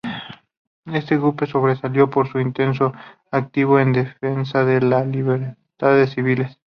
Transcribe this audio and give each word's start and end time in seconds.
Este 0.87 1.15
grupo 1.17 1.45
sobresalió 1.45 2.09
por 2.09 2.27
su 2.27 2.39
intenso 2.39 2.91
activismo 3.29 3.77
en 3.77 3.93
defensa 3.93 4.65
de 4.65 4.81
las 4.81 5.05
libertades 5.05 6.09
civiles. 6.09 6.59